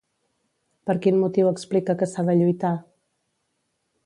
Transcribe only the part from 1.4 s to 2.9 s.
explica que s'ha de lluitar?